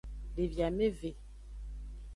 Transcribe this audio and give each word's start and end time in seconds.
Devi 0.37 0.63
ameve. 0.65 1.13